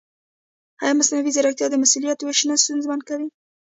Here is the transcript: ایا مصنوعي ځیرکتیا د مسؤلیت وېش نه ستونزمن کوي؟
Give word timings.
ایا 0.83 0.97
مصنوعي 0.99 1.31
ځیرکتیا 1.35 1.67
د 1.69 1.75
مسؤلیت 1.83 2.19
وېش 2.21 2.39
نه 2.49 2.55
ستونزمن 2.63 2.99
کوي؟ 3.07 3.27